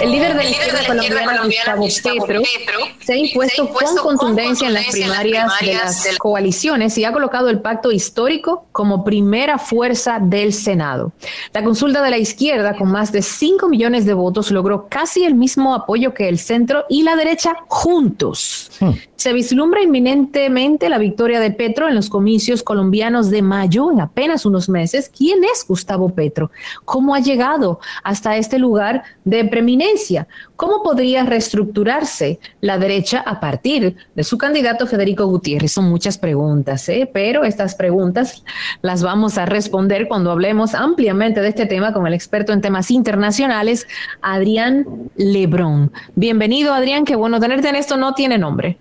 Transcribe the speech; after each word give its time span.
El 0.00 0.12
líder 0.12 0.36
de 0.36 0.44
la 0.44 0.50
izquierda 0.50 0.86
colombiana, 0.86 1.74
Gustavo 1.76 2.26
Petro, 2.26 2.42
se 3.00 3.12
ha 3.12 3.16
impuesto 3.16 3.68
con 3.68 4.16
contundencia 4.16 4.68
en 4.68 4.74
las 4.74 4.86
primarias 4.86 5.52
de 5.60 5.74
las 5.74 6.18
coaliciones 6.18 6.96
y 6.98 7.04
ha 7.04 7.12
colocado 7.12 7.48
el 7.48 7.60
pacto 7.60 7.90
histórico 7.90 8.66
como 8.72 9.04
primera 9.04 9.58
fuerza 9.58 10.18
del 10.20 10.52
Senado. 10.52 11.12
La 11.52 11.64
consulta 11.64 12.02
de 12.02 12.10
la 12.10 12.18
izquierda, 12.18 12.76
con 12.76 12.90
más 12.90 13.12
de 13.12 13.22
5 13.22 13.68
millones 13.68 14.06
de 14.06 14.14
votos, 14.14 14.50
logró 14.50 14.88
casi 14.88 15.24
el 15.24 15.34
mismo 15.34 15.74
apoyo 15.74 16.14
que 16.14 16.28
el 16.28 16.38
centro 16.38 16.84
y 16.88 17.02
la 17.02 17.16
derecha 17.16 17.56
juntos. 17.66 18.70
Hmm. 18.80 18.92
Se 19.18 19.32
vislumbra 19.32 19.82
inminentemente 19.82 20.88
la 20.88 20.96
victoria 20.96 21.40
de 21.40 21.50
Petro 21.50 21.88
en 21.88 21.96
los 21.96 22.08
comicios 22.08 22.62
colombianos 22.62 23.30
de 23.30 23.42
mayo, 23.42 23.90
en 23.90 24.00
apenas 24.00 24.46
unos 24.46 24.68
meses. 24.68 25.10
¿Quién 25.10 25.42
es 25.42 25.66
Gustavo 25.66 26.10
Petro? 26.10 26.52
¿Cómo 26.84 27.16
ha 27.16 27.18
llegado 27.18 27.80
hasta 28.04 28.36
este 28.36 28.60
lugar 28.60 29.02
de 29.24 29.44
preeminencia? 29.44 30.28
¿Cómo 30.54 30.84
podría 30.84 31.24
reestructurarse 31.24 32.38
la 32.60 32.78
derecha 32.78 33.18
a 33.18 33.40
partir 33.40 33.96
de 34.14 34.22
su 34.22 34.38
candidato 34.38 34.86
Federico 34.86 35.26
Gutiérrez? 35.26 35.72
Son 35.72 35.88
muchas 35.88 36.16
preguntas, 36.16 36.88
¿eh? 36.88 37.10
pero 37.12 37.42
estas 37.42 37.74
preguntas 37.74 38.44
las 38.82 39.02
vamos 39.02 39.36
a 39.36 39.46
responder 39.46 40.06
cuando 40.06 40.30
hablemos 40.30 40.76
ampliamente 40.76 41.40
de 41.40 41.48
este 41.48 41.66
tema 41.66 41.92
con 41.92 42.06
el 42.06 42.14
experto 42.14 42.52
en 42.52 42.60
temas 42.60 42.92
internacionales, 42.92 43.88
Adrián 44.22 44.86
Lebrón. 45.16 45.90
Bienvenido, 46.14 46.72
Adrián, 46.72 47.04
qué 47.04 47.16
bueno 47.16 47.40
tenerte 47.40 47.68
en 47.68 47.74
esto, 47.74 47.96
no 47.96 48.14
tiene 48.14 48.38
nombre. 48.38 48.78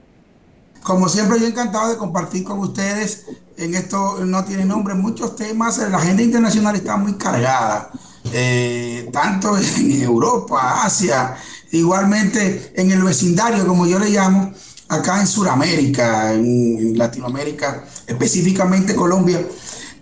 Como 0.88 1.10
siempre, 1.10 1.38
yo 1.38 1.48
encantado 1.48 1.90
de 1.90 1.98
compartir 1.98 2.46
con 2.46 2.60
ustedes. 2.60 3.26
En 3.58 3.76
esto 3.76 4.24
no 4.24 4.46
tiene 4.46 4.64
nombre 4.64 4.94
muchos 4.94 5.36
temas. 5.36 5.80
La 5.80 5.98
agenda 5.98 6.24
internacional 6.24 6.78
está 6.78 6.96
muy 6.96 7.16
cargada, 7.16 7.92
eh, 8.32 9.10
tanto 9.12 9.58
en 9.78 10.02
Europa, 10.02 10.86
Asia, 10.86 11.36
igualmente 11.74 12.72
en 12.74 12.90
el 12.92 13.04
vecindario, 13.04 13.68
como 13.68 13.86
yo 13.86 14.00
le 14.00 14.12
llamo, 14.12 14.54
acá 14.88 15.20
en 15.20 15.28
Sudamérica, 15.28 16.32
en, 16.34 16.98
Latinoamérica, 16.98 17.84
específicamente 18.08 18.96
Colombia. 18.96 19.46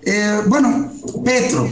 Eh, 0.03 0.41
bueno, 0.45 0.91
Petro, 1.23 1.67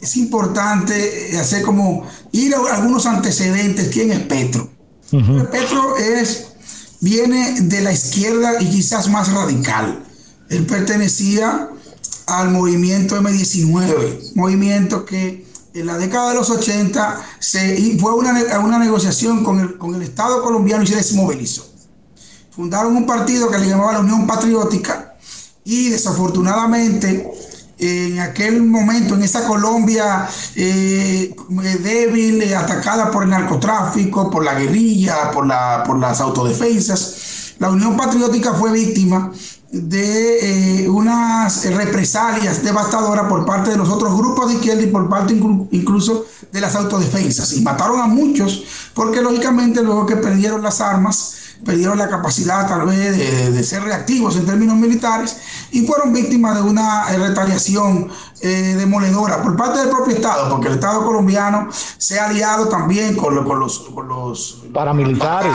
es 0.00 0.16
importante 0.16 1.38
hacer 1.38 1.62
como 1.62 2.04
ir 2.32 2.56
a 2.56 2.74
algunos 2.74 3.06
antecedentes. 3.06 3.86
¿Quién 3.92 4.10
es 4.10 4.18
Petro? 4.18 4.68
Petro 5.52 5.96
es 5.96 6.51
viene 7.02 7.60
de 7.60 7.82
la 7.82 7.92
izquierda 7.92 8.62
y 8.62 8.70
quizás 8.70 9.10
más 9.10 9.30
radical. 9.32 10.04
Él 10.48 10.64
pertenecía 10.66 11.68
al 12.26 12.50
movimiento 12.50 13.20
M19, 13.20 14.34
movimiento 14.36 15.04
que 15.04 15.44
en 15.74 15.86
la 15.86 15.98
década 15.98 16.30
de 16.30 16.36
los 16.36 16.48
80 16.48 17.20
se, 17.40 17.98
fue 17.98 18.14
una, 18.14 18.32
una 18.60 18.78
negociación 18.78 19.42
con 19.42 19.58
el, 19.58 19.78
con 19.78 19.94
el 19.96 20.02
Estado 20.02 20.42
colombiano 20.42 20.84
y 20.84 20.86
se 20.86 20.96
desmovilizó. 20.96 21.66
Fundaron 22.54 22.94
un 22.96 23.06
partido 23.06 23.50
que 23.50 23.58
le 23.58 23.68
llamaba 23.68 23.94
la 23.94 24.00
Unión 24.00 24.26
Patriótica 24.26 25.16
y 25.64 25.88
desafortunadamente 25.88 27.28
en 27.78 28.20
aquel 28.20 28.62
momento, 28.62 29.14
en 29.14 29.22
esa 29.22 29.46
Colombia 29.46 30.28
eh, 30.54 31.34
débil, 31.82 32.42
eh, 32.42 32.54
atacada 32.54 33.10
por 33.10 33.24
el 33.24 33.30
narcotráfico, 33.30 34.30
por 34.30 34.44
la 34.44 34.54
guerrilla, 34.54 35.30
por, 35.30 35.46
la, 35.46 35.82
por 35.86 35.98
las 35.98 36.20
autodefensas, 36.20 37.54
la 37.58 37.70
Unión 37.70 37.96
Patriótica 37.96 38.54
fue 38.54 38.72
víctima 38.72 39.30
de 39.70 40.82
eh, 40.82 40.88
unas 40.88 41.64
represalias 41.64 42.62
devastadoras 42.62 43.26
por 43.26 43.46
parte 43.46 43.70
de 43.70 43.76
los 43.76 43.88
otros 43.88 44.16
grupos 44.16 44.48
de 44.48 44.54
izquierda 44.54 44.82
y 44.82 44.88
por 44.88 45.08
parte 45.08 45.34
incluso 45.70 46.26
de 46.52 46.60
las 46.60 46.74
autodefensas. 46.74 47.54
Y 47.54 47.62
mataron 47.62 48.00
a 48.00 48.06
muchos 48.06 48.64
porque 48.94 49.22
lógicamente 49.22 49.82
luego 49.82 50.04
que 50.04 50.16
perdieron 50.16 50.62
las 50.62 50.80
armas, 50.80 51.36
perdieron 51.64 51.98
la 51.98 52.08
capacidad 52.08 52.68
tal 52.68 52.86
vez 52.86 53.16
de, 53.16 53.62
ser 53.62 53.82
reactivos 53.82 54.36
en 54.36 54.46
términos 54.46 54.76
militares 54.76 55.36
y 55.70 55.86
fueron 55.86 56.12
víctimas 56.12 56.56
de 56.56 56.62
una 56.62 57.12
eh, 57.12 57.18
retaliación 57.18 58.10
eh, 58.40 58.74
demoledora 58.76 59.42
por 59.42 59.56
parte 59.56 59.78
del 59.78 59.88
propio 59.88 60.14
Estado, 60.14 60.50
porque 60.50 60.68
el 60.68 60.74
Estado 60.74 61.04
colombiano 61.04 61.68
se 61.98 62.18
ha 62.18 62.26
aliado 62.26 62.68
también 62.68 63.16
con, 63.16 63.34
los, 63.34 63.88
los 64.08 64.62
paramilitares. 64.72 65.52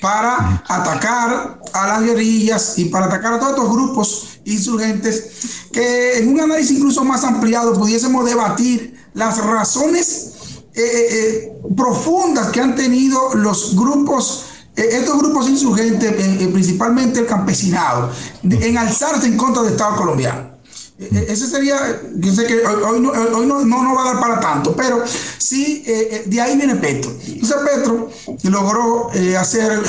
para 0.00 0.62
atacar 0.66 1.60
a 1.72 1.86
las 1.86 2.02
guerrillas 2.02 2.78
y 2.78 2.86
para 2.86 3.06
atacar 3.06 3.34
a 3.34 3.38
todos 3.38 3.52
estos 3.52 3.72
grupos 3.72 4.40
insurgentes 4.44 5.68
que 5.72 6.18
en 6.18 6.28
un 6.28 6.40
análisis 6.40 6.76
incluso 6.76 7.04
más 7.04 7.22
ampliado 7.22 7.74
pudiésemos 7.74 8.24
debatir 8.24 8.98
las 9.14 9.38
razones 9.44 10.32
eh, 10.74 11.52
profundas 11.76 12.48
que 12.48 12.60
han 12.60 12.74
tenido 12.74 13.34
los 13.34 13.76
grupos 13.76 14.44
eh, 14.44 14.47
estos 14.78 15.18
grupos 15.18 15.48
insurgentes, 15.48 16.12
eh, 16.12 16.38
eh, 16.40 16.48
principalmente 16.52 17.20
el 17.20 17.26
campesinado, 17.26 18.10
en 18.42 18.78
alzarse 18.78 19.26
en 19.26 19.36
contra 19.36 19.62
del 19.62 19.72
Estado 19.72 19.96
colombiano. 19.96 20.58
Ese 20.98 21.46
sería, 21.46 21.76
yo 22.16 22.34
sé 22.34 22.44
que 22.44 22.56
hoy, 22.66 22.98
no, 22.98 23.64
no, 23.64 23.94
va 23.94 24.02
a 24.02 24.12
dar 24.14 24.20
para 24.20 24.40
tanto, 24.40 24.74
pero 24.74 25.04
sí, 25.38 25.84
de 26.26 26.40
ahí 26.40 26.56
viene 26.56 26.74
Petro. 26.74 27.12
Entonces 27.24 27.56
Petro 27.72 28.10
logró 28.42 29.08
hacer 29.38 29.80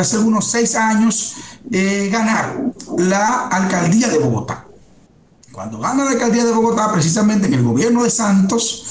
hace 0.00 0.18
unos 0.18 0.50
seis 0.50 0.74
años 0.74 1.36
ganar 2.10 2.72
la 2.96 3.46
alcaldía 3.46 4.08
de 4.08 4.18
Bogotá. 4.18 4.66
Cuando 5.52 5.78
gana 5.78 6.04
la 6.04 6.10
alcaldía 6.10 6.44
de 6.44 6.50
Bogotá, 6.50 6.90
precisamente 6.92 7.46
en 7.46 7.54
el 7.54 7.62
gobierno 7.62 8.02
de 8.02 8.10
Santos, 8.10 8.84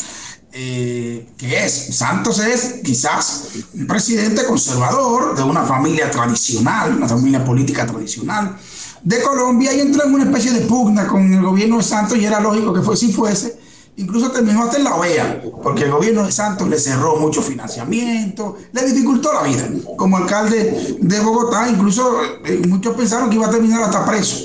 eh, 0.60 1.30
que 1.38 1.66
es, 1.66 1.96
Santos 1.96 2.40
es 2.40 2.82
quizás 2.84 3.50
un 3.76 3.86
presidente 3.86 4.44
conservador 4.44 5.36
de 5.36 5.44
una 5.44 5.62
familia 5.62 6.10
tradicional, 6.10 6.96
una 6.96 7.08
familia 7.08 7.46
política 7.46 7.86
tradicional 7.86 8.58
de 9.04 9.22
Colombia 9.22 9.72
y 9.72 9.82
entró 9.82 10.06
en 10.06 10.16
una 10.16 10.24
especie 10.24 10.54
de 10.54 10.62
pugna 10.62 11.06
con 11.06 11.32
el 11.32 11.44
gobierno 11.44 11.78
de 11.78 11.84
Santos 11.84 12.18
y 12.18 12.26
era 12.26 12.40
lógico 12.40 12.74
que 12.74 12.82
fue 12.82 12.98
si 12.98 13.14
fuese. 13.14 13.56
Incluso 13.98 14.32
terminó 14.32 14.64
hasta 14.64 14.78
en 14.78 14.86
la 14.86 14.96
OEA, 14.96 15.44
porque 15.62 15.84
el 15.84 15.92
gobierno 15.92 16.26
de 16.26 16.32
Santos 16.32 16.68
le 16.68 16.80
cerró 16.80 17.18
mucho 17.18 17.44
financiamiento, 17.44 18.58
le 18.72 18.84
dificultó 18.84 19.32
la 19.34 19.44
vida. 19.44 19.70
Como 19.96 20.18
alcalde 20.18 20.98
de 21.00 21.20
Bogotá, 21.20 21.70
incluso 21.70 22.20
eh, 22.46 22.64
muchos 22.68 22.96
pensaron 22.96 23.30
que 23.30 23.36
iba 23.36 23.46
a 23.46 23.52
terminar 23.52 23.84
hasta 23.84 24.04
preso. 24.06 24.38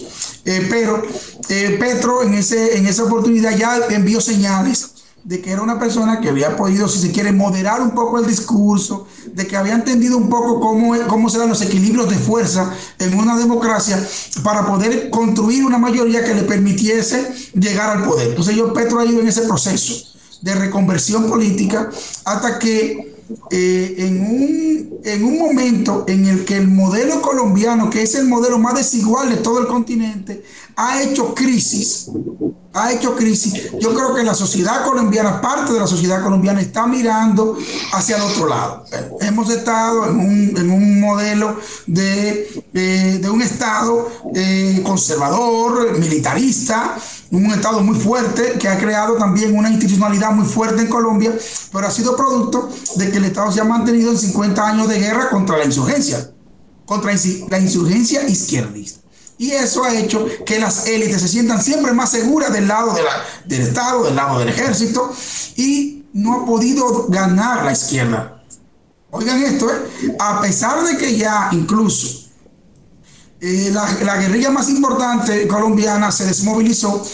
Eh, 0.45 0.67
pero 0.69 1.03
Petro 1.49 2.23
en, 2.23 2.35
ese, 2.35 2.77
en 2.77 2.87
esa 2.87 3.05
oportunidad 3.05 3.57
ya 3.57 3.79
envió 3.91 4.21
señales 4.21 4.92
de 5.25 5.41
que 5.41 5.53
era 5.53 5.63
una 5.63 5.79
persona 5.79 6.21
que 6.21 6.29
había 6.29 6.57
podido, 6.57 6.89
si 6.89 6.99
se 6.99 7.13
quiere, 7.13 7.33
moderar 7.33 7.81
un 7.81 7.93
poco 7.93 8.19
el 8.19 8.27
discurso, 8.27 9.07
de 9.33 9.47
que 9.47 9.57
había 9.57 9.75
entendido 9.75 10.17
un 10.17 10.29
poco 10.29 10.61
cómo, 10.61 10.95
cómo 11.07 11.29
serán 11.29 11.49
los 11.49 11.63
equilibrios 11.63 12.11
de 12.11 12.17
fuerza 12.17 12.73
en 12.99 13.17
una 13.17 13.37
democracia 13.37 14.05
para 14.43 14.67
poder 14.67 15.11
construir 15.11 15.65
una 15.65 15.79
mayoría 15.79 16.25
que 16.25 16.35
le 16.35 16.43
permitiese 16.43 17.33
llegar 17.55 17.97
al 17.97 18.05
poder. 18.05 18.31
Entonces 18.31 18.57
yo, 18.57 18.73
Petro, 18.73 18.99
ha 18.99 19.05
en 19.05 19.27
ese 19.27 19.43
proceso 19.43 19.95
de 20.41 20.55
reconversión 20.55 21.29
política 21.29 21.89
hasta 22.25 22.59
que 22.59 23.13
eh, 23.51 23.95
en, 23.99 24.21
un, 24.21 25.01
en 25.05 25.25
un 25.25 25.39
momento 25.39 26.05
en 26.09 26.27
el 26.27 26.45
que 26.45 26.57
el 26.57 26.69
modelo 26.69 27.23
colombiano, 27.23 27.89
que 27.91 28.03
es 28.03 28.15
el 28.15 28.27
modelo 28.27 28.59
más 28.59 28.75
desigual 28.75 29.31
de 29.31 29.37
todo 29.37 29.61
el 29.61 29.67
continente, 29.67 30.43
ha 30.77 31.03
hecho 31.03 31.35
crisis, 31.35 32.11
ha 32.73 32.93
hecho 32.93 33.15
crisis. 33.15 33.71
Yo 33.79 33.95
creo 33.95 34.15
que 34.15 34.23
la 34.23 34.35
sociedad 34.35 34.85
colombiana, 34.85 35.41
parte 35.41 35.73
de 35.73 35.81
la 35.81 35.87
sociedad 35.87 36.23
colombiana 36.23 36.61
está 36.61 36.87
mirando 36.87 37.57
hacia 37.93 38.17
el 38.17 38.23
otro 38.23 38.49
lado. 38.49 38.85
Hemos 39.21 39.51
estado 39.51 40.07
en 40.09 40.19
un, 40.19 40.55
en 40.57 40.71
un 40.71 41.01
modelo 41.01 41.57
de, 41.87 42.65
de, 42.73 43.31
un 43.31 43.43
Estado 43.43 44.11
eh, 44.35 44.81
conservador, 44.85 45.99
militarista, 45.99 46.97
un 47.31 47.47
Estado 47.47 47.81
muy 47.81 47.99
fuerte 47.99 48.55
que 48.59 48.69
ha 48.69 48.79
creado 48.79 49.15
también 49.15 49.57
una 49.57 49.71
institucionalidad 49.71 50.33
muy 50.33 50.47
fuerte 50.47 50.83
en 50.83 50.89
Colombia, 50.89 51.33
pero 51.73 51.87
ha 51.87 51.91
sido 51.91 52.17
producto 52.17 52.71
de 52.97 53.11
que 53.11 53.19
el 53.19 53.25
Estado 53.27 53.53
se 53.53 53.61
ha 53.61 53.65
mantenido 53.65 54.11
en 54.11 54.19
50 54.19 54.67
años 54.67 54.89
de 54.89 54.99
guerra 54.99 55.29
contra 55.31 55.59
la 55.59 55.65
insurgencia, 55.65 56.31
contra 56.87 57.13
la 57.51 57.59
insurgencia 57.59 58.29
izquierdista. 58.29 59.02
Y 59.43 59.51
eso 59.51 59.83
ha 59.83 59.93
hecho 59.93 60.25
que 60.47 60.61
las 60.61 60.87
élites 60.87 61.21
se 61.21 61.27
sientan 61.27 61.61
siempre 61.61 61.93
más 61.93 62.13
seguras 62.13 62.53
del 62.53 62.69
lado 62.69 62.95
de 62.95 63.03
la, 63.03 63.11
del 63.45 63.63
Estado, 63.63 64.05
del 64.05 64.15
lado 64.15 64.39
del 64.39 64.49
ejército, 64.49 65.13
y 65.57 66.05
no 66.13 66.35
ha 66.35 66.47
podido 66.47 67.09
ganar 67.09 67.65
la 67.65 67.73
izquierda. 67.73 68.41
Oigan 69.11 69.43
esto, 69.43 69.69
¿eh? 69.69 70.15
a 70.21 70.41
pesar 70.41 70.85
de 70.85 70.97
que 70.97 71.17
ya 71.17 71.49
incluso 71.51 72.31
eh, 73.41 73.71
la, 73.73 73.93
la 74.05 74.17
guerrilla 74.19 74.53
más 74.53 74.69
importante 74.69 75.49
colombiana 75.49 76.13
se 76.13 76.25
desmovilizó, 76.25 77.05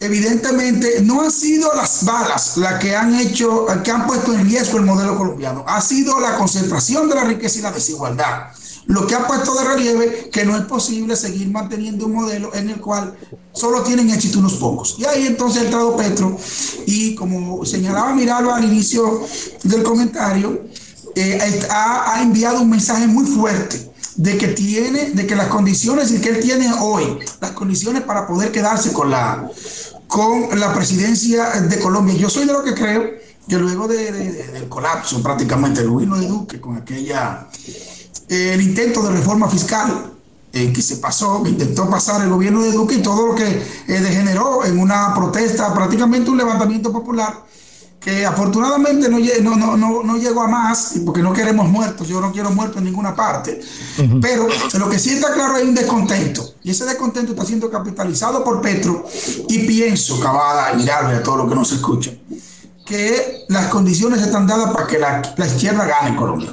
evidentemente 0.00 1.02
no 1.02 1.20
han 1.22 1.30
sido 1.30 1.72
las 1.76 2.04
balas 2.04 2.56
las 2.56 2.80
que 2.80 2.96
han 2.96 3.14
hecho, 3.14 3.64
que 3.84 3.92
han 3.92 4.08
puesto 4.08 4.34
en 4.34 4.44
riesgo 4.44 4.78
el 4.78 4.86
modelo 4.86 5.16
colombiano, 5.16 5.64
ha 5.68 5.80
sido 5.82 6.18
la 6.18 6.34
concentración 6.34 7.08
de 7.08 7.14
la 7.14 7.22
riqueza 7.22 7.60
y 7.60 7.62
la 7.62 7.70
desigualdad 7.70 8.48
lo 8.88 9.06
que 9.06 9.14
ha 9.14 9.26
puesto 9.26 9.54
de 9.54 9.64
relieve 9.64 10.30
que 10.32 10.46
no 10.46 10.56
es 10.56 10.64
posible 10.64 11.14
seguir 11.14 11.50
manteniendo 11.50 12.06
un 12.06 12.14
modelo 12.14 12.54
en 12.54 12.70
el 12.70 12.80
cual 12.80 13.14
solo 13.52 13.82
tienen 13.82 14.08
éxito 14.08 14.38
unos 14.38 14.54
pocos. 14.54 14.96
Y 14.98 15.04
ahí 15.04 15.26
entonces 15.26 15.62
ha 15.62 15.64
entrado 15.66 15.94
Petro 15.94 16.36
y 16.86 17.14
como 17.14 17.64
señalaba 17.66 18.14
Miralba 18.14 18.56
al 18.56 18.64
inicio 18.64 19.26
del 19.62 19.82
comentario, 19.82 20.64
eh, 21.14 21.60
ha, 21.70 22.14
ha 22.14 22.22
enviado 22.22 22.62
un 22.62 22.70
mensaje 22.70 23.06
muy 23.06 23.26
fuerte 23.26 23.90
de 24.16 24.38
que 24.38 24.48
tiene, 24.48 25.10
de 25.10 25.26
que 25.26 25.36
las 25.36 25.48
condiciones 25.48 26.10
que 26.10 26.28
él 26.30 26.40
tiene 26.40 26.72
hoy, 26.80 27.18
las 27.42 27.52
condiciones 27.52 28.02
para 28.02 28.26
poder 28.26 28.50
quedarse 28.52 28.92
con 28.94 29.10
la, 29.10 29.50
con 30.06 30.58
la 30.58 30.72
presidencia 30.72 31.60
de 31.60 31.78
Colombia. 31.78 32.14
Yo 32.14 32.30
soy 32.30 32.46
de 32.46 32.54
lo 32.54 32.64
que 32.64 32.72
creo 32.72 33.04
que 33.46 33.56
luego 33.56 33.86
de, 33.86 34.12
de, 34.12 34.46
del 34.48 34.68
colapso 34.68 35.22
prácticamente 35.22 35.80
del 35.80 35.90
gobierno 35.90 36.18
de 36.18 36.26
Duque 36.26 36.60
con 36.60 36.76
aquella 36.78 37.48
el 38.28 38.60
intento 38.60 39.02
de 39.02 39.10
reforma 39.10 39.48
fiscal 39.48 40.12
eh, 40.50 40.72
que 40.72 40.80
se 40.80 40.96
pasó, 40.96 41.42
que 41.42 41.50
intentó 41.50 41.90
pasar 41.90 42.22
el 42.22 42.30
gobierno 42.30 42.62
de 42.62 42.72
Duque 42.72 42.96
y 42.96 43.02
todo 43.02 43.26
lo 43.26 43.34
que 43.34 43.44
eh, 43.44 44.00
degeneró 44.00 44.64
en 44.64 44.78
una 44.78 45.14
protesta, 45.14 45.74
prácticamente 45.74 46.30
un 46.30 46.38
levantamiento 46.38 46.90
popular, 46.90 47.44
que 48.00 48.24
afortunadamente 48.24 49.10
no, 49.10 49.18
no, 49.56 49.76
no, 49.76 50.02
no, 50.02 50.16
llegó 50.16 50.40
a 50.40 50.48
más, 50.48 50.94
porque 51.04 51.20
no 51.20 51.34
queremos 51.34 51.68
muertos, 51.68 52.08
yo 52.08 52.20
no 52.20 52.32
quiero 52.32 52.50
muertos 52.50 52.78
en 52.78 52.84
ninguna 52.84 53.14
parte, 53.14 53.60
pero 54.22 54.48
lo 54.78 54.88
que 54.88 54.98
sí 54.98 55.10
está 55.10 55.34
claro 55.34 55.56
hay 55.56 55.68
un 55.68 55.74
descontento, 55.74 56.54
y 56.62 56.70
ese 56.70 56.86
descontento 56.86 57.32
está 57.32 57.44
siendo 57.44 57.70
capitalizado 57.70 58.42
por 58.42 58.62
Petro, 58.62 59.06
y 59.48 59.66
pienso, 59.66 60.18
Cavada, 60.18 60.80
y 60.80 60.88
a 60.88 61.22
todo 61.22 61.36
lo 61.36 61.48
que 61.48 61.54
nos 61.56 61.70
escucha, 61.72 62.12
que 62.88 63.44
las 63.48 63.66
condiciones 63.66 64.22
están 64.22 64.46
dadas 64.46 64.72
para 64.72 64.86
que 64.86 64.98
la, 64.98 65.22
la 65.36 65.46
izquierda 65.46 65.86
gane 65.86 66.08
en 66.08 66.16
Colombia. 66.16 66.48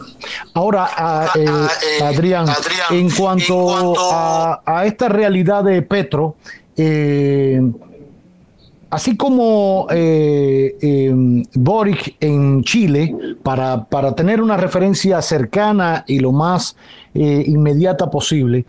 Ahora, 0.54 0.90
a, 0.96 1.30
eh, 1.36 1.46
eh, 1.46 2.04
Adrián, 2.04 2.48
en 2.92 3.10
cuanto, 3.10 3.96
a, 4.12 4.84
esta 4.86 5.08
realidad 5.08 5.64
de 5.64 5.82
Petro, 5.82 6.36
eh, 6.76 7.62
así 8.90 9.16
como 9.16 9.88
Boric 11.54 12.16
en 12.20 12.64
Chile, 12.64 13.16
para, 13.42 13.86
para, 13.86 14.14
tener 14.14 14.42
una 14.42 14.58
referencia 14.58 15.22
cercana 15.22 16.04
y 16.06 16.20
lo 16.20 16.32
más 16.32 16.76
inmediata 17.14 18.10
posible, 18.10 18.66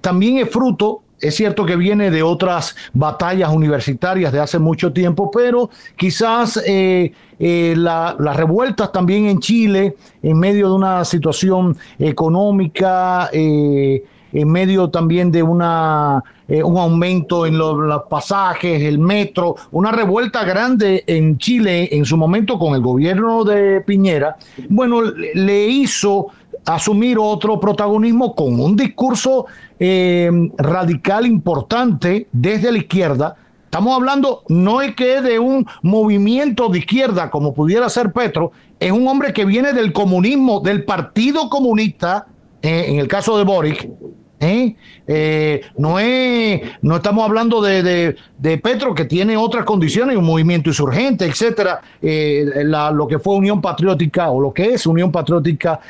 también 0.00 0.38
es 0.38 0.48
fruto 0.48 1.02
es 1.20 1.34
cierto 1.34 1.64
que 1.64 1.76
viene 1.76 2.10
de 2.10 2.22
otras 2.22 2.76
batallas 2.92 3.50
universitarias 3.50 4.32
de 4.32 4.40
hace 4.40 4.58
mucho 4.58 4.92
tiempo, 4.92 5.30
pero 5.30 5.70
quizás 5.96 6.62
eh, 6.66 7.12
eh, 7.38 7.74
las 7.76 8.36
revueltas 8.36 8.92
también 8.92 9.26
en 9.26 9.40
Chile, 9.40 9.96
en 10.22 10.38
medio 10.38 10.68
de 10.68 10.74
una 10.74 11.04
situación 11.04 11.76
económica, 11.98 13.30
eh, 13.32 14.04
en 14.32 14.50
medio 14.50 14.90
también 14.90 15.32
de 15.32 15.42
una, 15.42 16.22
un 16.48 16.76
aumento 16.76 17.46
en 17.46 17.56
los, 17.56 18.02
pasajes, 18.10 18.82
el 18.82 18.98
metro, 18.98 19.56
una 19.70 19.92
revuelta 19.92 20.44
grande 20.44 21.04
en 21.06 21.38
Chile 21.38 21.88
en 21.92 22.04
su 22.04 22.18
momento 22.18 22.58
con 22.58 22.74
el 22.74 22.82
gobierno 22.82 23.44
de 23.44 23.80
Piñera, 23.80 24.36
bueno, 24.68 25.00
le 25.02 25.66
hizo 25.68 26.26
asumir 26.66 27.16
otro 27.18 27.58
protagonismo 27.60 28.34
con 28.34 28.60
un 28.60 28.76
discurso 28.76 29.46
eh, 29.78 30.30
radical 30.58 31.24
importante 31.24 32.26
desde 32.32 32.72
la 32.72 32.78
izquierda. 32.78 33.36
Estamos 33.64 33.96
hablando 33.96 34.42
no 34.48 34.82
es 34.82 34.94
que 34.94 35.22
de 35.22 35.38
un 35.38 35.66
movimiento 35.82 36.68
de 36.68 36.80
izquierda 36.80 37.30
como 37.30 37.54
pudiera 37.54 37.88
ser 37.88 38.12
Petro, 38.12 38.52
es 38.80 38.90
un 38.90 39.06
hombre 39.06 39.32
que 39.32 39.44
viene 39.44 39.72
del 39.72 39.92
comunismo, 39.92 40.60
del 40.60 40.84
Partido 40.84 41.48
Comunista, 41.48 42.26
eh, 42.62 42.86
en 42.88 42.98
el 42.98 43.08
caso 43.08 43.38
de 43.38 43.44
Boric, 43.44 43.88
¿Eh? 44.38 44.76
Eh, 45.06 45.62
no, 45.78 45.98
es, 45.98 46.60
no 46.82 46.96
estamos 46.96 47.24
hablando 47.24 47.62
de, 47.62 48.16
Petro, 48.62 48.94
que 48.94 49.06
tiene 49.06 49.34
otras 49.36 49.64
condiciones, 49.64 50.16
un 50.16 50.26
movimiento 50.26 50.68
insurgente, 50.68 51.24
etcétera, 51.24 51.80
eh, 52.02 52.44
lo 52.64 53.08
que 53.08 53.18
fue 53.18 53.36
Unión 53.36 53.62
Patriótica 53.62 54.30
o 54.30 54.40
lo 54.40 54.52
que 54.52 54.74
es 54.74 54.86
Unión 54.86 55.10
Patriótica 55.10 55.80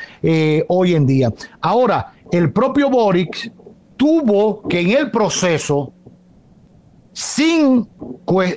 hoy 0.67 0.95
en 0.95 1.05
día. 1.05 1.33
Ahora, 1.59 2.13
el 2.31 2.51
propio 2.53 2.89
Boric 2.89 3.51
tuvo 3.97 4.65
que 4.67 4.79
en 4.79 4.91
el 4.91 5.11
proceso, 5.11 5.91
sin, 7.11 7.85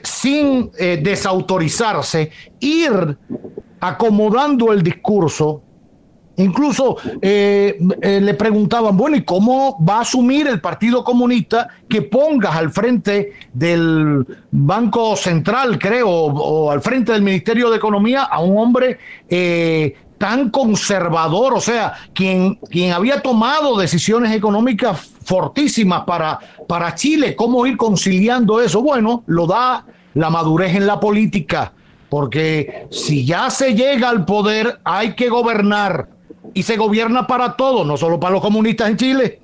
sin 0.04 0.70
desautorizarse, 1.02 2.30
ir 2.60 3.18
acomodando 3.80 4.72
el 4.72 4.82
discurso 4.82 5.64
Incluso 6.40 6.96
eh, 7.20 7.78
eh, 8.00 8.20
le 8.20 8.34
preguntaban, 8.34 8.96
bueno, 8.96 9.16
¿y 9.16 9.22
cómo 9.22 9.78
va 9.84 9.98
a 9.98 10.00
asumir 10.00 10.46
el 10.46 10.60
Partido 10.60 11.04
Comunista 11.04 11.68
que 11.88 12.02
pongas 12.02 12.56
al 12.56 12.70
frente 12.70 13.32
del 13.52 14.26
Banco 14.50 15.16
Central, 15.16 15.78
creo, 15.78 16.08
o, 16.08 16.70
al 16.70 16.80
frente 16.80 17.12
del 17.12 17.22
Ministerio 17.22 17.70
de 17.70 17.76
Economía 17.76 18.22
a 18.22 18.40
un 18.40 18.56
hombre 18.58 18.98
eh, 19.28 19.94
tan 20.16 20.50
conservador, 20.50 21.54
o 21.54 21.60
sea, 21.60 21.94
quien, 22.12 22.56
quien 22.70 22.92
había 22.92 23.20
tomado 23.20 23.78
decisiones 23.78 24.32
económicas 24.32 25.12
fortísimas 25.24 26.04
para, 26.04 26.38
para 26.68 26.94
Chile, 26.94 27.36
cómo 27.36 27.66
ir 27.66 27.76
conciliando 27.76 28.60
eso? 28.60 28.82
Bueno, 28.82 29.24
lo 29.26 29.46
da 29.46 29.84
la 30.14 30.30
madurez 30.30 30.74
en 30.74 30.86
la 30.86 31.00
política, 31.00 31.72
porque 32.08 32.86
si 32.90 33.24
ya 33.24 33.50
se 33.50 33.74
llega 33.74 34.08
al 34.08 34.24
poder, 34.24 34.80
hay 34.84 35.14
que 35.14 35.28
gobernar 35.28 36.19
y 36.54 36.62
se 36.62 36.76
gobierna 36.76 37.26
para 37.26 37.56
todos, 37.56 37.86
no 37.86 37.96
solo 37.96 38.18
para 38.18 38.32
los 38.32 38.42
comunistas 38.42 38.90
en 38.90 38.96
Chile. 38.96 39.40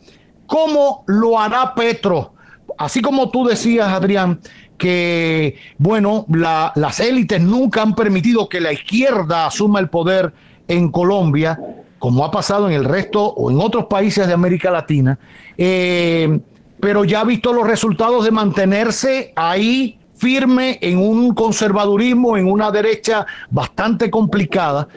¿Cómo 0.46 1.04
lo 1.06 1.38
hará 1.38 1.74
Petro? 1.74 2.34
Así 2.78 3.00
como 3.00 3.30
tú 3.30 3.46
decías, 3.46 3.88
Adrián, 3.88 4.40
que, 4.76 5.56
bueno, 5.78 6.26
las 6.28 7.00
élites 7.00 7.40
nunca 7.40 7.82
han 7.82 7.94
permitido 7.94 8.48
que 8.48 8.60
la 8.60 8.72
izquierda 8.72 9.46
asuma 9.46 9.80
el 9.80 9.88
poder 9.88 10.32
en 10.68 10.90
Colombia, 10.90 11.58
como 11.98 12.25
ha 12.25 12.30
pasado 12.30 12.68
en 12.68 12.75
el 12.75 12.84
resto 12.84 13.25
o 13.25 13.50
en 13.50 13.60
otros 13.60 13.86
países 13.86 14.26
de 14.26 14.34
América 14.34 14.70
Latina, 14.70 15.18
eh, 15.56 16.40
pero 16.80 17.04
ya 17.04 17.20
ha 17.20 17.25
visto 17.25 17.52
los 17.52 17.66
resultados 17.66 18.25
de 18.25 18.30
mantenerse 18.30 19.32
ahí 19.34 19.98
firme 20.14 20.78
en 20.82 20.98
un 20.98 21.34
conservadurismo, 21.34 22.36
en 22.36 22.50
una 22.50 22.70
derecha 22.70 23.26
bastante 23.50 24.10
complicada 24.10 24.88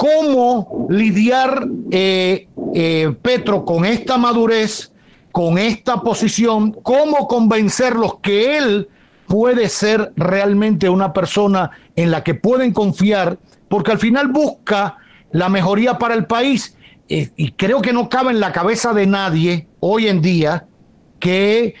cómo 0.00 0.86
lidiar 0.88 1.68
eh, 1.90 2.48
eh, 2.74 3.14
Petro 3.20 3.66
con 3.66 3.84
esta 3.84 4.16
madurez, 4.16 4.92
con 5.30 5.58
esta 5.58 6.00
posición, 6.00 6.72
cómo 6.72 7.28
convencerlos 7.28 8.14
que 8.22 8.56
él 8.56 8.88
puede 9.26 9.68
ser 9.68 10.10
realmente 10.16 10.88
una 10.88 11.12
persona 11.12 11.70
en 11.96 12.10
la 12.10 12.24
que 12.24 12.34
pueden 12.34 12.72
confiar, 12.72 13.38
porque 13.68 13.92
al 13.92 13.98
final 13.98 14.28
busca 14.28 14.96
la 15.32 15.50
mejoría 15.50 15.98
para 15.98 16.14
el 16.14 16.24
país. 16.24 16.78
Eh, 17.10 17.28
y 17.36 17.52
creo 17.52 17.82
que 17.82 17.92
no 17.92 18.08
cabe 18.08 18.30
en 18.30 18.40
la 18.40 18.52
cabeza 18.52 18.94
de 18.94 19.06
nadie 19.06 19.66
hoy 19.80 20.08
en 20.08 20.22
día 20.22 20.64
que 21.18 21.74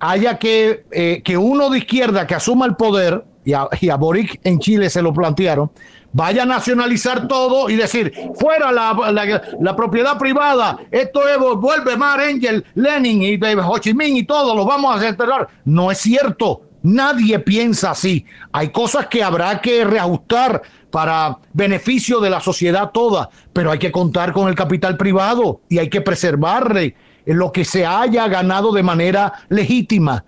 haya 0.00 0.38
que, 0.38 1.20
que 1.22 1.36
uno 1.36 1.68
de 1.68 1.76
izquierda 1.76 2.26
que 2.26 2.34
asuma 2.34 2.64
el 2.64 2.76
poder, 2.76 3.22
y 3.44 3.52
a, 3.52 3.68
y 3.78 3.90
a 3.90 3.96
Boric 3.96 4.40
en 4.42 4.58
Chile 4.58 4.88
se 4.88 5.02
lo 5.02 5.12
plantearon, 5.12 5.70
vaya 6.14 6.44
a 6.44 6.46
nacionalizar 6.46 7.28
todo 7.28 7.68
y 7.68 7.76
decir, 7.76 8.14
fuera 8.36 8.72
la, 8.72 9.76
propiedad 9.76 10.16
privada, 10.16 10.78
esto 10.90 11.28
es, 11.28 11.36
vuelve 11.58 11.96
Mar 11.96 12.20
Angel, 12.20 12.64
Lenin 12.76 13.22
y 13.22 13.38
Ho 13.60 13.78
Chi 13.78 13.92
Minh 13.92 14.16
y 14.16 14.22
todo, 14.22 14.54
los 14.54 14.64
vamos 14.64 15.02
a 15.02 15.08
enterrar. 15.08 15.48
No 15.64 15.90
es 15.90 15.98
cierto, 15.98 16.62
nadie 16.82 17.40
piensa 17.40 17.90
así. 17.90 18.24
Hay 18.52 18.70
cosas 18.70 19.08
que 19.08 19.24
habrá 19.24 19.60
que 19.60 19.84
reajustar 19.84 20.62
para 20.90 21.38
beneficio 21.52 22.20
de 22.20 22.30
la 22.30 22.40
sociedad 22.40 22.92
toda, 22.92 23.28
pero 23.52 23.72
hay 23.72 23.80
que 23.80 23.90
contar 23.90 24.32
con 24.32 24.48
el 24.48 24.54
capital 24.54 24.96
privado 24.96 25.62
y 25.68 25.78
hay 25.78 25.90
que 25.90 26.00
preservarle 26.00 26.94
lo 27.26 27.50
que 27.50 27.64
se 27.64 27.84
haya 27.84 28.28
ganado 28.28 28.72
de 28.72 28.84
manera 28.84 29.32
legítima. 29.48 30.24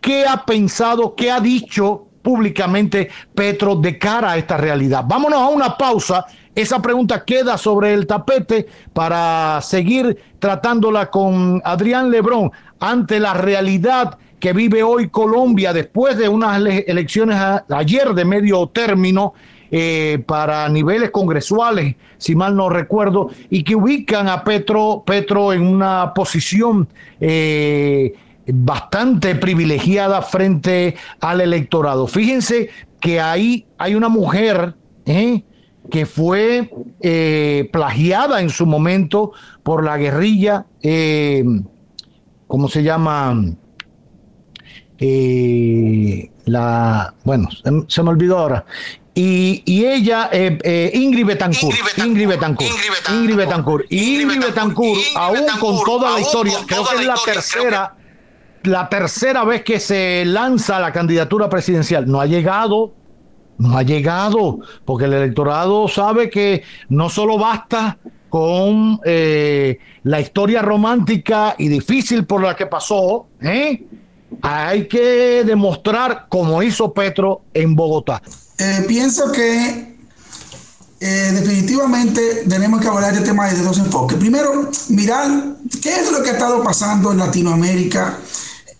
¿Qué 0.00 0.24
ha 0.24 0.46
pensado, 0.46 1.14
qué 1.14 1.30
ha 1.30 1.40
dicho 1.40 2.05
públicamente 2.26 3.08
Petro 3.36 3.76
de 3.76 3.98
cara 3.98 4.32
a 4.32 4.36
esta 4.36 4.56
realidad. 4.56 5.04
Vámonos 5.06 5.38
a 5.38 5.46
una 5.46 5.76
pausa. 5.76 6.26
Esa 6.56 6.82
pregunta 6.82 7.24
queda 7.24 7.56
sobre 7.56 7.94
el 7.94 8.04
tapete 8.04 8.66
para 8.92 9.60
seguir 9.62 10.18
tratándola 10.40 11.08
con 11.08 11.62
Adrián 11.64 12.10
Lebrón 12.10 12.50
ante 12.80 13.20
la 13.20 13.32
realidad 13.34 14.18
que 14.40 14.52
vive 14.52 14.82
hoy 14.82 15.08
Colombia 15.08 15.72
después 15.72 16.18
de 16.18 16.28
unas 16.28 16.60
elecciones 16.88 17.38
ayer 17.68 18.12
de 18.12 18.24
medio 18.24 18.66
término 18.70 19.34
eh, 19.70 20.20
para 20.26 20.68
niveles 20.68 21.12
congresuales, 21.12 21.94
si 22.18 22.34
mal 22.34 22.56
no 22.56 22.68
recuerdo, 22.68 23.30
y 23.50 23.62
que 23.62 23.76
ubican 23.76 24.28
a 24.28 24.42
Petro, 24.42 25.04
Petro 25.06 25.52
en 25.52 25.62
una 25.62 26.12
posición 26.12 26.88
eh, 27.20 28.14
bastante 28.48 29.34
privilegiada 29.34 30.22
frente 30.22 30.96
al 31.20 31.40
electorado. 31.40 32.06
Fíjense 32.06 32.70
que 33.00 33.20
ahí 33.20 33.66
hay 33.78 33.94
una 33.94 34.08
mujer 34.08 34.74
¿eh? 35.04 35.42
que 35.90 36.06
fue 36.06 36.70
plagiada 37.70 38.40
en 38.40 38.50
su 38.50 38.66
momento 38.66 39.32
por 39.62 39.84
la 39.84 39.96
guerrilla, 39.96 40.66
¿cómo 42.46 42.68
se 42.68 42.82
llama? 42.82 43.40
la, 46.46 47.14
bueno, 47.24 47.48
se 47.88 48.02
me 48.02 48.10
olvidó 48.10 48.38
ahora, 48.38 48.64
y, 49.18 49.62
y 49.64 49.86
ella, 49.86 50.28
eh, 50.30 50.58
eh, 50.62 50.90
Ingrid 50.92 51.24
Betancourt, 51.24 51.74
Ingrid 51.96 52.28
Betancourt, 52.28 52.70
Ingrid 53.08 53.36
Betancourt, 53.36 53.86
Ingrid 53.90 54.38
Betancourt, 54.38 55.00
aún 55.14 55.46
con 55.58 55.82
toda 55.84 56.12
la 56.12 56.20
historia, 56.20 56.58
creo 56.66 56.84
que 56.84 56.96
es 56.96 57.06
la 57.06 57.16
tercera, 57.24 57.96
la 58.66 58.88
tercera 58.88 59.44
vez 59.44 59.62
que 59.62 59.80
se 59.80 60.24
lanza 60.24 60.78
la 60.78 60.92
candidatura 60.92 61.48
presidencial. 61.48 62.06
No 62.06 62.20
ha 62.20 62.26
llegado, 62.26 62.92
no 63.58 63.76
ha 63.76 63.82
llegado, 63.82 64.60
porque 64.84 65.06
el 65.06 65.14
electorado 65.14 65.88
sabe 65.88 66.28
que 66.28 66.62
no 66.88 67.08
solo 67.08 67.38
basta 67.38 67.98
con 68.28 69.00
eh, 69.04 69.78
la 70.02 70.20
historia 70.20 70.60
romántica 70.62 71.54
y 71.58 71.68
difícil 71.68 72.26
por 72.26 72.42
la 72.42 72.54
que 72.54 72.66
pasó, 72.66 73.28
hay 74.42 74.88
que 74.88 75.44
demostrar 75.44 76.26
como 76.28 76.62
hizo 76.62 76.92
Petro 76.92 77.42
en 77.54 77.74
Bogotá. 77.74 78.20
Eh, 78.58 78.84
pienso 78.86 79.30
que 79.32 79.96
eh, 80.98 81.30
definitivamente 81.34 82.44
tenemos 82.48 82.80
que 82.80 82.88
hablar 82.88 83.12
de 83.12 83.18
este 83.18 83.30
tema 83.30 83.48
desde 83.48 83.62
dos 83.62 83.78
enfoques. 83.78 84.16
Primero, 84.16 84.70
mirar 84.88 85.28
qué 85.82 85.90
es 85.90 86.10
lo 86.10 86.22
que 86.22 86.30
ha 86.30 86.32
estado 86.32 86.62
pasando 86.62 87.12
en 87.12 87.18
Latinoamérica 87.18 88.18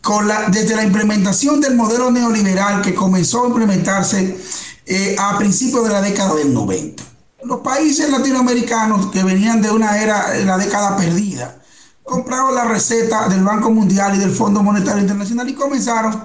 con 0.06 0.28
la, 0.28 0.44
desde 0.50 0.76
la 0.76 0.84
implementación 0.84 1.60
del 1.60 1.74
modelo 1.74 2.12
neoliberal 2.12 2.80
que 2.80 2.94
comenzó 2.94 3.42
a 3.42 3.48
implementarse 3.48 4.38
eh, 4.86 5.16
a 5.18 5.36
principios 5.36 5.82
de 5.82 5.90
la 5.90 6.00
década 6.00 6.36
del 6.36 6.54
90. 6.54 7.02
Los 7.42 7.58
países 7.58 8.08
latinoamericanos 8.08 9.06
que 9.10 9.24
venían 9.24 9.60
de 9.60 9.72
una 9.72 10.00
era, 10.00 10.32
la 10.44 10.58
década 10.58 10.96
perdida, 10.96 11.60
compraron 12.04 12.54
la 12.54 12.66
receta 12.66 13.28
del 13.28 13.42
Banco 13.42 13.72
Mundial 13.72 14.14
y 14.14 14.20
del 14.20 14.30
Fondo 14.30 14.62
Monetario 14.62 15.02
Internacional 15.02 15.48
y 15.48 15.54
comenzaron 15.54 16.22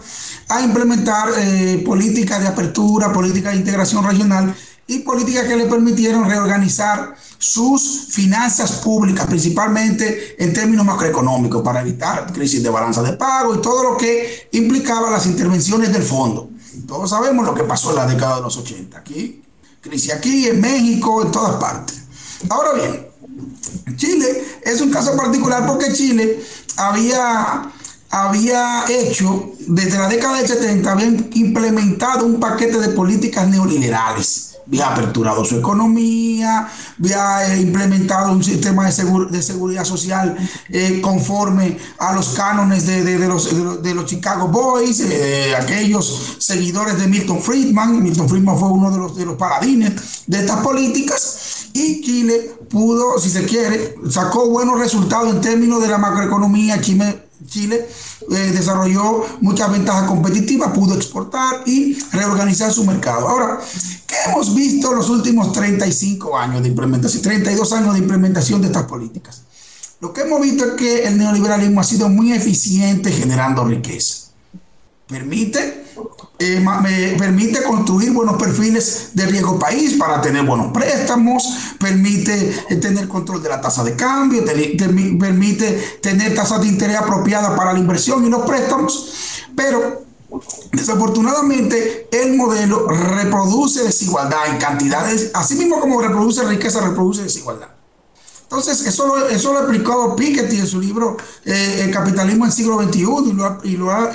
a 0.49 0.61
implementar 0.61 1.29
eh, 1.39 1.81
políticas 1.83 2.39
de 2.39 2.49
apertura, 2.49 3.11
políticas 3.11 3.53
de 3.53 3.61
integración 3.61 4.05
regional 4.05 4.55
y 4.85 4.99
políticas 4.99 5.45
que 5.45 5.55
le 5.55 5.65
permitieron 5.65 6.29
reorganizar 6.29 7.15
sus 7.41 8.05
finanzas 8.09 8.73
públicas, 8.73 9.25
principalmente 9.25 10.35
en 10.37 10.53
términos 10.53 10.85
macroeconómicos, 10.85 11.63
para 11.63 11.81
evitar 11.81 12.31
crisis 12.31 12.61
de 12.61 12.69
balanza 12.69 13.01
de 13.01 13.13
pago 13.13 13.55
y 13.55 13.61
todo 13.61 13.81
lo 13.83 13.97
que 13.97 14.47
implicaba 14.51 15.09
las 15.09 15.25
intervenciones 15.25 15.91
del 15.91 16.03
fondo. 16.03 16.51
Todos 16.87 17.09
sabemos 17.09 17.43
lo 17.43 17.55
que 17.55 17.63
pasó 17.63 17.89
en 17.89 17.95
la 17.95 18.05
década 18.05 18.35
de 18.35 18.41
los 18.43 18.57
80. 18.57 18.95
Aquí, 18.95 19.41
crisis 19.81 20.13
aquí, 20.13 20.47
en 20.49 20.61
México, 20.61 21.23
en 21.23 21.31
todas 21.31 21.55
partes. 21.55 22.03
Ahora 22.47 22.73
bien, 22.73 23.07
Chile 23.95 24.43
es 24.61 24.79
un 24.79 24.91
caso 24.91 25.17
particular 25.17 25.65
porque 25.65 25.91
Chile 25.93 26.43
había, 26.77 27.71
había 28.11 28.85
hecho, 28.87 29.53
desde 29.61 29.97
la 29.97 30.07
década 30.07 30.37
del 30.37 30.47
70, 30.47 30.91
había 30.91 31.07
implementado 31.07 32.23
un 32.23 32.39
paquete 32.39 32.77
de 32.77 32.89
políticas 32.89 33.47
neoliberales. 33.47 34.50
Había 34.71 34.87
aperturado 34.87 35.43
su 35.43 35.57
economía, 35.57 36.65
había 36.97 37.53
eh, 37.53 37.59
implementado 37.59 38.31
un 38.31 38.41
sistema 38.41 38.85
de, 38.85 39.41
seguridad 39.41 39.83
social 39.83 40.37
eh, 40.69 41.01
conforme 41.01 41.77
a 41.99 42.13
los 42.13 42.29
cánones 42.29 42.87
de, 42.87 43.19
los, 43.27 43.83
de 43.83 43.93
los, 43.93 44.05
Chicago 44.05 44.47
Boys, 44.47 45.01
eh, 45.01 45.53
aquellos 45.57 46.37
seguidores 46.39 46.97
de 46.97 47.07
Milton 47.07 47.41
Friedman. 47.41 48.01
Milton 48.01 48.29
Friedman 48.29 48.57
fue 48.57 48.69
uno 48.69 48.89
de 48.91 48.97
los, 48.97 49.17
de 49.17 49.25
los 49.25 49.35
paladines 49.35 50.23
de 50.27 50.39
estas 50.39 50.61
políticas 50.61 51.67
y 51.73 52.01
Chile 52.01 52.55
pudo, 52.69 53.19
si 53.19 53.29
se 53.29 53.43
quiere, 53.43 53.95
sacó 54.09 54.49
buenos 54.49 54.79
resultados 54.79 55.33
en 55.33 55.41
términos 55.41 55.81
de 55.81 55.89
la 55.89 55.97
macroeconomía. 55.97 56.79
Chile, 56.79 57.87
desarrolló 58.29 59.25
muchas 59.41 59.71
ventajas 59.71 60.07
competitivas, 60.07 60.71
pudo 60.71 60.95
exportar 60.95 61.63
y 61.65 61.99
reorganizar 62.11 62.71
su 62.71 62.85
mercado. 62.85 63.27
Ahora, 63.27 63.59
¿qué 64.07 64.10
hemos 64.27 64.53
visto 64.55 64.93
los 64.93 65.09
últimos 65.09 65.51
35 65.51 66.37
años 66.37 66.61
de 66.61 66.69
implementación, 66.69 67.23
32 67.23 67.73
años 67.73 67.93
de 67.93 67.99
implementación 67.99 68.61
de 68.61 68.67
estas 68.67 68.83
políticas? 68.83 69.43
Lo 69.99 70.13
que 70.13 70.21
hemos 70.21 70.41
visto 70.41 70.65
es 70.65 70.71
que 70.73 71.03
el 71.05 71.17
neoliberalismo 71.17 71.81
ha 71.81 71.83
sido 71.83 72.09
muy 72.09 72.33
eficiente 72.33 73.11
generando 73.11 73.63
riqueza. 73.63 74.31
Permite 75.07 75.81
eh, 76.43 77.15
permite 77.19 77.61
construir 77.61 78.11
buenos 78.11 78.35
perfiles 78.35 79.09
de 79.13 79.27
riesgo 79.27 79.59
país 79.59 79.93
para 79.93 80.19
tener 80.19 80.43
buenos 80.43 80.71
préstamos, 80.71 81.75
permite 81.77 82.65
eh, 82.67 82.75
tener 82.77 83.07
control 83.07 83.43
de 83.43 83.49
la 83.49 83.61
tasa 83.61 83.83
de 83.83 83.95
cambio, 83.95 84.43
permite 84.43 85.99
tener 86.01 86.33
tasas 86.33 86.61
de 86.61 86.67
interés 86.67 86.97
apropiadas 86.97 87.51
para 87.55 87.73
la 87.73 87.79
inversión 87.79 88.25
y 88.25 88.29
los 88.29 88.41
préstamos, 88.41 89.13
pero 89.55 90.10
desafortunadamente 90.81 92.07
el 92.11 92.35
modelo 92.35 92.87
reproduce 92.87 93.83
desigualdad 93.83 94.47
en 94.49 94.57
cantidades, 94.57 95.31
así 95.33 95.55
mismo 95.55 95.79
como 95.79 96.01
reproduce 96.01 96.43
riqueza, 96.43 96.81
reproduce 96.81 97.23
desigualdad. 97.23 97.69
Entonces, 98.43 98.85
eso 98.85 99.07
lo, 99.07 99.29
eso 99.29 99.53
lo 99.53 99.59
ha 99.59 99.61
explicado 99.61 100.13
Piketty 100.13 100.59
en 100.59 100.67
su 100.67 100.81
libro 100.81 101.15
eh, 101.45 101.83
El 101.85 101.91
capitalismo 101.91 102.43
del 102.43 102.53
siglo 102.53 102.81
XXI 102.83 102.99
y 103.63 103.77
lo 103.77 103.91
ha, 103.91 104.11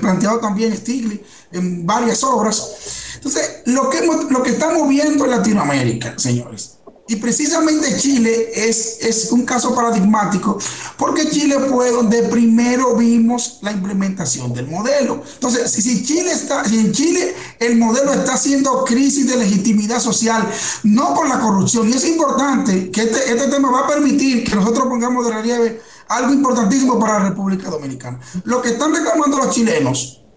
planteado 0.00 0.40
también 0.40 0.76
Stiglitz 0.76 1.24
en 1.52 1.86
varias 1.86 2.24
obras. 2.24 3.14
Entonces, 3.14 3.62
lo 3.66 3.88
que, 3.88 4.00
lo 4.04 4.42
que 4.42 4.50
estamos 4.50 4.88
viendo 4.88 5.24
en 5.26 5.30
Latinoamérica, 5.30 6.18
señores, 6.18 6.77
y 7.08 7.16
precisamente 7.16 7.96
Chile 7.96 8.50
es, 8.54 8.98
es 9.00 9.32
un 9.32 9.46
caso 9.46 9.74
paradigmático, 9.74 10.58
porque 10.98 11.28
Chile 11.30 11.56
fue 11.68 11.90
donde 11.90 12.24
primero 12.24 12.94
vimos 12.96 13.58
la 13.62 13.72
implementación 13.72 14.52
del 14.52 14.68
modelo. 14.68 15.22
Entonces, 15.34 15.70
si, 15.70 16.04
Chile 16.04 16.32
está, 16.32 16.64
si 16.64 16.78
en 16.78 16.92
Chile 16.92 17.34
el 17.58 17.78
modelo 17.78 18.12
está 18.12 18.34
haciendo 18.34 18.84
crisis 18.84 19.26
de 19.26 19.36
legitimidad 19.36 20.00
social, 20.00 20.46
no 20.82 21.14
por 21.14 21.28
la 21.28 21.40
corrupción, 21.40 21.88
y 21.88 21.94
es 21.94 22.06
importante 22.06 22.90
que 22.90 23.02
este, 23.02 23.32
este 23.32 23.48
tema 23.48 23.70
va 23.70 23.80
a 23.80 23.88
permitir 23.88 24.44
que 24.44 24.54
nosotros 24.54 24.86
pongamos 24.86 25.26
de 25.26 25.32
relieve 25.32 25.80
algo 26.08 26.32
importantísimo 26.32 26.98
para 26.98 27.20
la 27.20 27.30
República 27.30 27.70
Dominicana. 27.70 28.20
Lo 28.44 28.60
que 28.60 28.70
están 28.70 28.94
reclamando 28.94 29.38
los 29.38 29.54
chilenos 29.54 30.27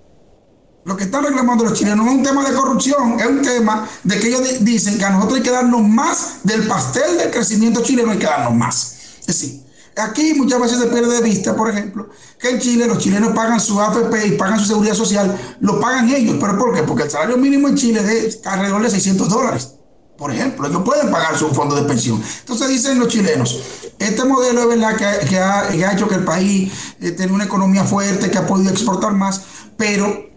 lo 0.84 0.98
que 0.98 1.04
están 1.04 1.24
reclamando 1.24 1.64
los 1.64 1.74
chilenos 1.74 2.06
no 2.06 2.12
es 2.12 2.18
un 2.18 2.24
tema 2.24 2.48
de 2.48 2.56
corrupción, 2.56 3.20
es 3.20 3.28
un 3.28 3.42
tema 3.42 3.88
de 4.04 4.20
que 4.20 4.28
ellos 4.28 4.42
dicen 4.62 4.98
que 4.98 5.06
a 5.06 5.12
nosotros 5.12 5.38
hay 5.38 5.44
que 5.44 5.52
darnos 5.52 5.82
más 5.88 6.38
del 6.44 6.68
pastel 6.68 7.18
del 7.18 7.30
crecimiento 7.30 7.84
chileno, 7.84 8.12
hay 8.12 8.18
que 8.18 8.26
darnos 8.26 8.56
más. 8.56 8.96
Es 9.20 9.28
decir, 9.28 9.62
aquí 9.96 10.34
muchas 10.34 10.60
veces 10.60 10.80
se 10.80 10.88
pierde 10.88 11.16
de 11.16 11.22
vista, 11.22 11.56
por 11.56 11.70
ejemplo, 11.70 12.10
que 12.40 12.50
en 12.50 12.60
Chile 12.60 12.88
los 12.88 12.98
chilenos 12.98 13.34
pagan 13.36 13.60
su 13.60 13.80
AFP 13.80 14.28
y 14.28 14.32
pagan 14.32 14.60
su 14.60 14.66
seguridad 14.66 14.96
social, 14.96 15.38
lo 15.60 15.80
pagan 15.80 16.10
ellos. 16.10 16.38
¿Pero 16.40 16.58
por 16.58 16.74
qué? 16.74 16.82
Porque 16.84 17.04
el 17.04 17.12
salario 17.12 17.38
mínimo 17.38 17.68
en 17.68 17.76
Chile 17.76 18.02
es 18.26 18.40
alrededor 18.46 18.82
de 18.82 18.90
600 18.90 19.30
dólares. 19.30 19.76
Por 20.18 20.32
ejemplo, 20.32 20.68
ellos 20.68 20.82
pueden 20.84 21.12
pagar 21.12 21.38
su 21.38 21.50
fondo 21.50 21.76
de 21.76 21.84
pensión. 21.84 22.22
Entonces 22.40 22.70
dicen 22.70 23.00
los 23.00 23.08
chilenos, 23.08 23.60
este 23.98 24.24
modelo 24.24 24.62
es 24.62 24.68
verdad 24.68 24.96
que, 25.28 25.38
ha, 25.38 25.94
hecho 25.94 26.08
que 26.08 26.16
el 26.16 26.24
país 26.24 26.72
eh, 27.00 27.12
tenga 27.12 27.34
una 27.34 27.46
economía 27.46 27.84
fuerte, 27.84 28.30
que 28.30 28.38
ha 28.38 28.46
podido 28.46 28.72
exportar 28.72 29.14
más, 29.14 29.42
pero 29.78 30.31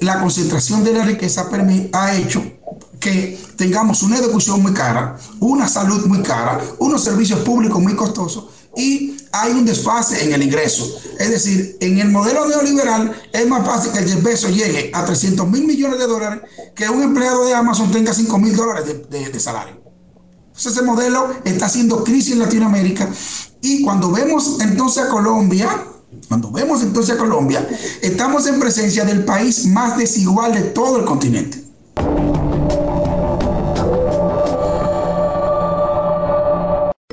la 0.00 0.20
concentración 0.20 0.84
de 0.84 0.92
la 0.92 1.04
riqueza 1.04 1.48
ha 1.92 2.14
hecho 2.16 2.42
que 2.98 3.38
tengamos 3.56 4.02
una 4.02 4.18
educación 4.18 4.62
muy 4.62 4.72
cara, 4.72 5.16
una 5.40 5.66
salud 5.68 6.06
muy 6.06 6.22
cara, 6.22 6.60
unos 6.78 7.02
servicios 7.02 7.40
públicos 7.40 7.80
muy 7.80 7.94
costosos 7.94 8.46
y 8.76 9.16
hay 9.32 9.52
un 9.52 9.64
desfase 9.64 10.24
en 10.24 10.32
el 10.32 10.42
ingreso. 10.42 10.86
Es 11.18 11.30
decir, 11.30 11.76
en 11.80 11.98
el 11.98 12.10
modelo 12.10 12.46
neoliberal 12.46 13.14
es 13.32 13.48
más 13.48 13.66
fácil 13.66 13.92
que 13.92 13.98
el 13.98 14.18
peso 14.18 14.48
llegue 14.48 14.90
a 14.92 15.04
300 15.04 15.48
mil 15.48 15.66
millones 15.66 15.98
de 15.98 16.06
dólares 16.06 16.42
que 16.74 16.88
un 16.88 17.02
empleado 17.02 17.44
de 17.46 17.54
Amazon 17.54 17.90
tenga 17.90 18.12
5 18.12 18.38
mil 18.38 18.54
dólares 18.54 18.84
de, 19.08 19.40
salario. 19.40 19.80
Entonces 20.46 20.72
ese 20.72 20.82
modelo 20.82 21.30
está 21.44 21.66
haciendo 21.66 22.04
crisis 22.04 22.32
en 22.32 22.40
Latinoamérica 22.40 23.08
y 23.62 23.82
cuando 23.82 24.10
vemos 24.10 24.58
entonces 24.60 25.04
a 25.04 25.08
Colombia, 25.08 25.68
Cuando 26.30 26.52
vemos 26.52 26.80
entonces 26.84 27.16
a 27.16 27.18
Colombia, 27.18 27.68
estamos 28.02 28.46
en 28.46 28.60
presencia 28.60 29.04
del 29.04 29.24
país 29.24 29.66
más 29.66 29.98
desigual 29.98 30.54
de 30.54 30.60
todo 30.60 31.00
el 31.00 31.04
continente. 31.04 31.58